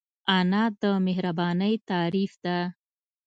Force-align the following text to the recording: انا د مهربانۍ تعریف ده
انا 0.37 0.63
د 0.81 0.83
مهربانۍ 1.07 1.73
تعریف 1.89 2.33
ده 2.43 2.57